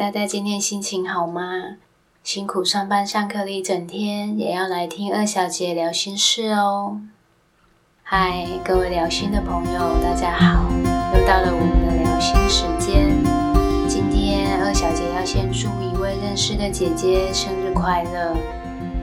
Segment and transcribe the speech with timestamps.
[0.00, 1.76] 大家今天心情好吗？
[2.24, 7.02] 辛苦上班上课了一整天，也要来听二小姐聊心事哦。
[8.02, 10.64] 嗨，各位聊心的朋友，大家好，
[11.14, 13.14] 又到了我们的聊心时间。
[13.86, 18.34] 今天二小姐要先祝一位认识的姐姐生日快乐。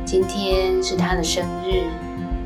[0.04, 1.84] 今天是她的生日，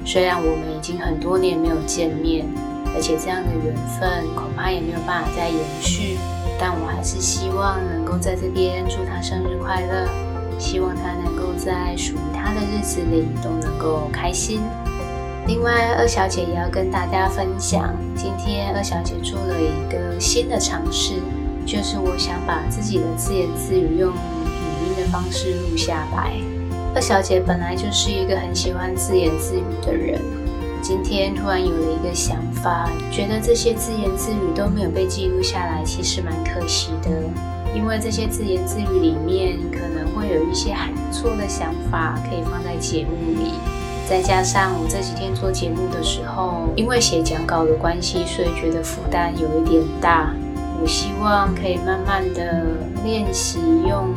[0.06, 2.46] 虽然我们已经很多年没有见面，
[2.94, 6.18] 而且这样的缘分恐怕也没有办法再延续。
[6.64, 10.08] 但我还是希望能够在这边祝他生日快乐，
[10.60, 14.62] 希望他能够在属于他的日子里都能够开心。
[15.48, 21.16] 另外，二小姐也要跟大家分享，今天二小姐做了一个新的尝试，
[21.66, 26.34] 就是我想把自己的自言自语用语音的方式录下来。
[26.94, 30.22] 二小姐本来就是一个很喜欢自言自语的人。
[30.82, 37.10] 今天突然有了一个想法，觉得这些自言自语都没有被记录下来，其实蛮可惜的。
[37.76, 43.54] 因为这些自言自语里面可能会有一些还不错的想法，可以放在节目里。
[44.10, 50.34] 再加上我这几天做节目的时候，因为写讲稿的关系，所以觉得负担有一点大。
[50.82, 52.66] 我希望可以慢慢的
[53.06, 54.14] 练习用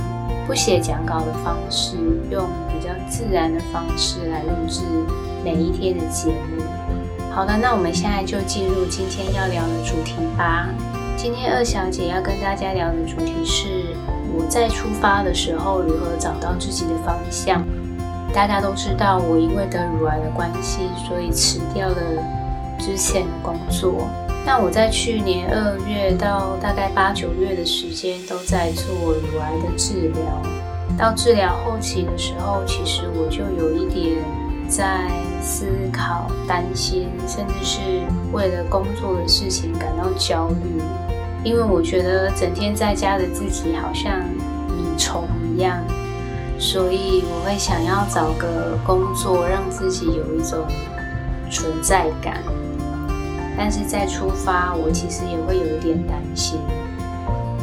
[0.47, 1.97] 不写讲稿的方式，
[2.31, 4.81] 用比较自然的方式来录制。
[5.45, 6.63] 每一天的节目，
[7.31, 10.71] 好的，那我们现在就进入今天要聊的主题吧。
[11.19, 13.85] 今天二小姐要跟大家聊的主题是
[14.35, 17.63] 我在出发的时候如何找到自己的方向。
[18.33, 21.97] 大家都知道，我因为得乳癌的关系，所以辞掉了
[22.79, 24.09] 之前的工作。
[24.47, 30.25] 那我在去年二月到大概八九月的时间都在做乳癌的治疗。
[30.97, 34.17] 到治疗后期的时候，其实我就有一点。
[34.69, 35.09] 在
[35.41, 37.81] 思考、担心，甚至是
[38.33, 40.83] 为了工作的事情感到焦虑，
[41.45, 44.21] 因为我觉得整天在家的自己好像
[44.69, 45.79] 米虫一样，
[46.59, 50.67] 所以我会想要找个工作，让自己有一种
[51.51, 52.43] 存在感。
[53.57, 56.59] 但是在出发，我其实也会有一点担心，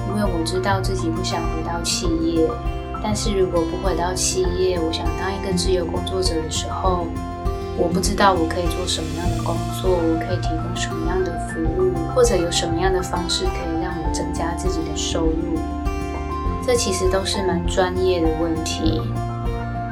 [0.07, 2.47] 因为我知道自己不想回到企业。
[3.03, 7.07] 但是如果不回到企业，我想当一个自由工作者的时候，
[7.77, 15.57] 我不知道我可以做什么样的工作，我可以提供什么样的服务，或者有什么样的方式可以让我增加自己的收入。
[16.65, 19.01] 这其实都是蛮专业的问题。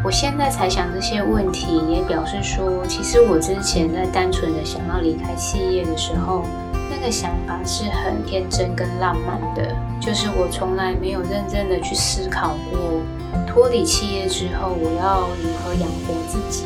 [0.04, 6.46] 我现在才想这些问题，也表示说，其实我之前在单纯的想要离开企业的时候。
[6.90, 13.02] 那个想法是很天真跟浪漫的，就是我从来没有认真的去思考过，
[13.46, 16.66] 脱离企业之后我要如何养活自己。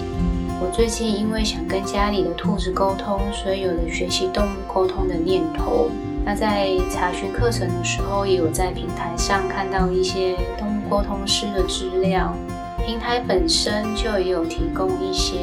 [0.61, 5.89] 我最近因为想跟家里的兔子沟通，所以有了学习动物沟通的念头。
[6.25, 12.33] 那在查询课程的时候，也有在平台上看到一些动物沟通师的资料，
[12.85, 15.35] 平台本身就也有提供一些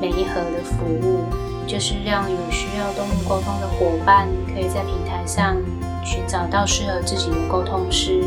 [0.00, 1.24] 每一盒的服务。
[1.68, 5.56] 就是让有需要动物沟通的伙伴，可以在平台上
[6.04, 8.22] 寻找到适合自己的沟通师，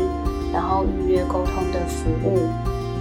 [0.52, 2.50] 然后预约沟通的服务。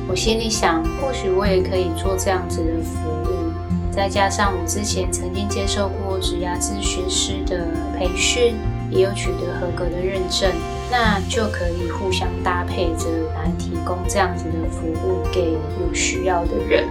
[0.08, 3.52] 我心里想，或许我也可以做这样子的服务。
[3.92, 8.56] 再加上我之前曾经接受过职涯咨询师的培训，
[8.90, 10.50] 也有取得合格的认证，
[10.90, 16.88] 那就可以互相搭配着来提供这样子的服务给有需要的人。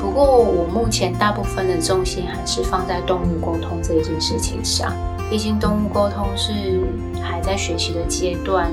[0.00, 4.92] 不过，我目前大部分的重心还是放在动物沟通这一件事情上。
[5.28, 6.80] 毕竟，动物沟通是
[7.20, 8.70] 还在学习的阶段，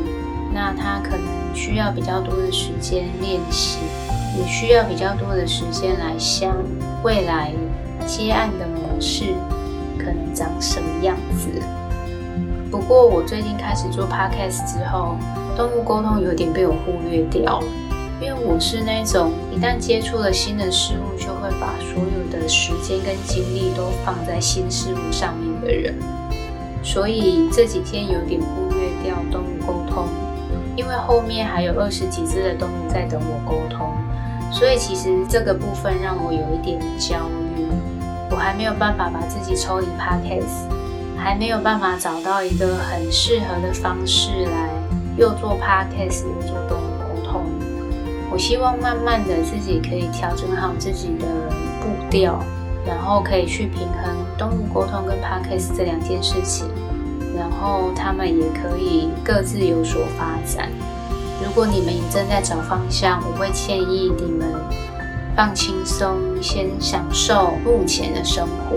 [0.53, 3.79] 那它可能需要比较多的时间练习，
[4.37, 6.55] 也需要比较多的时间来想
[7.03, 7.51] 未来
[8.05, 9.33] 接案的模式
[9.97, 11.49] 可能长什么样子。
[12.71, 15.17] 不过，我最近开始做 podcast 之后，
[15.57, 17.61] 动物沟通有点被我忽略掉。
[18.21, 25.93] 因为我是那种一旦接触了新的事物，就会把所有的时间跟精力都放在新事物上面的人，
[26.81, 30.07] 所以这几天有点忽略掉动物沟通，
[30.77, 33.93] 因为后面还有二十几只的动物在等我沟通，
[34.49, 37.17] 所以其实这个部分让我有一点焦
[37.57, 37.67] 虑，
[38.31, 40.71] 我还没有办法把自己抽离 podcast，
[41.17, 44.69] 还没有办法找到一个很适合的方式来
[45.17, 46.84] 又做 podcast 又做动物。
[48.35, 51.25] 我希望慢慢的自己可以调整好自己的
[51.79, 52.37] 步调，
[52.85, 56.67] 然后可以去平衡动物沟通跟 podcast 这两件事情，
[57.33, 60.69] 然后他们也可以各自有所发展。
[61.41, 64.53] 如果你们也正在找方向，我会建议你们
[65.33, 68.75] 放轻松，先享受目前的生活。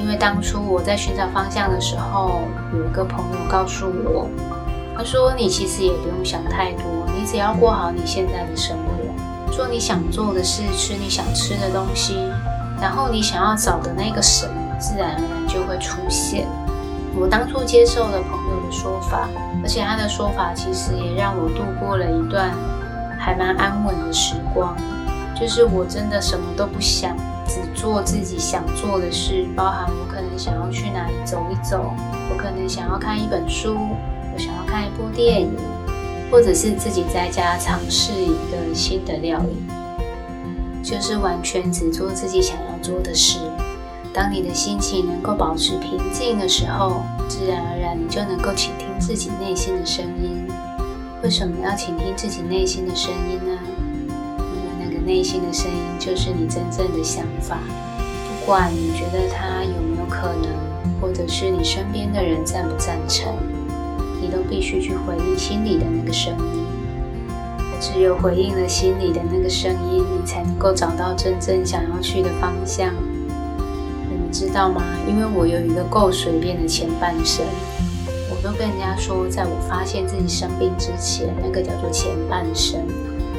[0.00, 2.40] 因为当初我在寻找方向的时候，
[2.72, 4.26] 有一个朋友告诉我。
[5.04, 6.84] 说：“你其实也不用想太多，
[7.16, 12.16] 你只要过好你现在的生活，做你想做的事，吃你想吃的东西，
[12.80, 16.46] 然后你想要找的那个神，自然而然就会出现。”
[17.14, 19.28] 我当初接受了朋友的说法，
[19.62, 22.50] 而且他的说法其实也让我度过了一段
[23.18, 24.74] 还蛮安稳的时光。
[25.38, 27.16] 就是我真的什么都不想，
[27.46, 31.92] 只做自己想做的事，包含我可能想要去哪里走一走，
[32.30, 33.76] 我可能想要看一本书，
[34.34, 35.50] 我想要看一部电影，
[36.30, 39.56] 或者是自己在家尝试一个新的料理，
[40.82, 43.38] 就是完全只做自己想要做的事。
[44.14, 50.46] 当你的心情能够保持平静的时候，自然而然你就能够倾听自己内心的声音。
[51.22, 53.58] 为什么要倾听自己内心的声音呢？
[54.08, 57.58] 因为那个内心的声音就是你真正的想法。
[58.28, 60.50] 不管你觉得它有没有可能，
[61.00, 63.32] 或者是你身边的人赞不赞成，
[64.22, 66.62] 你都必须去回应心里的那个声音。
[67.80, 72.94] 只有回应了心里的那个声音，你才能够找到真正想要去的方向。
[74.08, 74.80] 你们知道吗？
[75.08, 77.44] 因为我有一个够随便的前半生，
[78.30, 82.80] 我都跟人家说，在我发现自己生病之前，那个叫做前半生。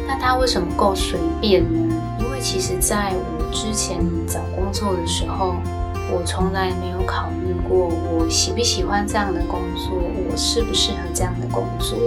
[0.06, 1.96] 那他为什么够随便呢？
[2.20, 3.98] 因为其实在我之前
[4.28, 5.56] 找工作的时候，
[6.12, 9.98] 我从来没有考虑过我喜不喜欢这样的工作，
[10.30, 11.98] 我适不适合这样的工作，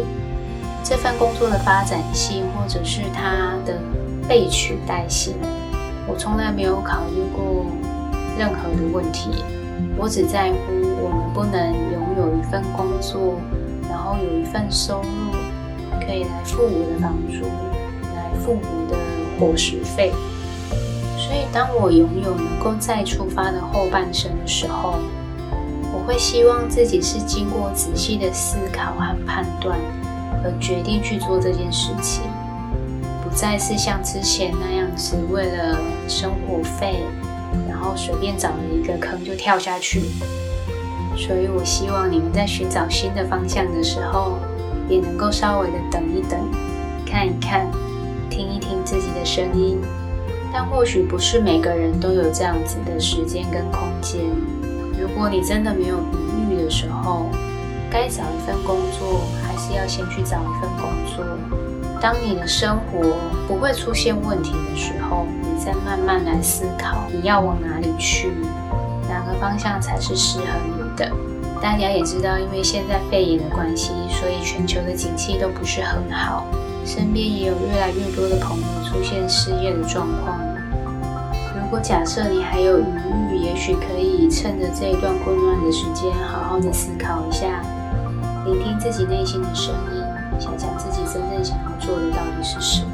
[0.85, 3.81] 这份工作的发展性，或者是它的
[4.29, 5.35] 被取代性，
[6.06, 7.67] 我从来没有考虑过。
[8.38, 9.31] 任何的问题，
[9.97, 10.58] 我只在乎
[11.03, 13.41] 我能不能拥有一份工作，
[13.88, 15.32] 然后有一份收入，
[16.06, 17.47] 可以来付我的房租，
[18.14, 18.97] 来付我的
[19.41, 20.12] 伙食费。
[21.17, 24.97] 所以，当我拥有能够再出发的后半生的时候，
[26.06, 29.76] 会希望自己是经过仔细的思考和判断，
[30.44, 32.23] 而决定去做这件事情，
[33.23, 35.76] 不再是像之前那样子为了
[36.08, 37.00] 生活费。
[37.69, 40.00] 然后随便找了一个坑就跳下去，
[41.17, 44.38] 所以我希望你们在寻找新的方向的时候，
[44.88, 46.38] 也能够稍微的等一等，
[47.06, 47.67] 看一看，
[48.29, 49.81] 听一听自己的声音。
[50.52, 54.20] 但或许不是每个人都有这样子的时间跟空间。
[55.00, 57.27] 如果你真的没有余裕的时候，
[57.91, 61.25] 该找一份工作，还是要先去找一份工作。
[62.00, 63.17] 当你的生活
[63.49, 65.27] 不会出现问题的时候。
[65.59, 68.31] 你再慢慢来思考，你要往哪里去，
[69.09, 71.11] 哪个方向才是适合你的。
[71.62, 76.44] 大家也知道，因为现在肺炎的关系，所以全球的景气都不是很好，
[76.85, 80.38] 身边也有越来越多的朋友出现失业的状况。
[81.59, 87.63] 如果假设你还有余裕，也许可以趁着这一段混乱的时间，好好的思考一下，
[88.45, 90.03] 聆听自己内心的声音，
[90.41, 92.91] 想想自己真正想要做的到底是什么，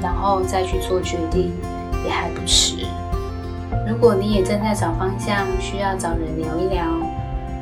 [0.00, 1.52] 然后再去做决定。
[2.04, 2.86] 也还不迟。
[3.88, 6.84] 如果你也正在找方向，需要找人聊一聊，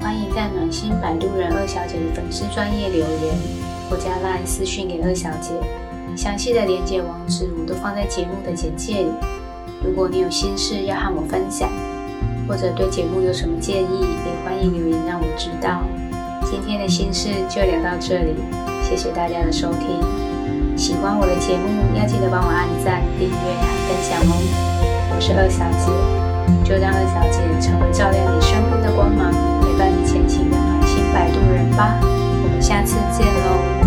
[0.03, 3.35] 欢迎在暖心摆渡人二小姐的粉丝专业留言，
[3.89, 5.53] 或加赖私讯给二小姐。
[6.15, 9.11] 详细的连接网址我都放在节目的简介里。
[9.85, 11.69] 如果你有心事要和我分享，
[12.49, 15.83] 或者对节目有什么建议，也欢迎留言让我知道。
[16.51, 18.35] 今天的心事就聊到这里，
[18.83, 20.01] 谢谢大家的收听。
[20.77, 24.41] 喜欢我的节目，要记得帮我按赞、订阅和分享哦。
[25.15, 25.93] 我是二小姐，
[26.65, 32.01] 就让二小姐成为照亮你生命的光芒，陪伴你前行的暖心摆渡人吧。
[32.03, 33.84] 我们下次见喽。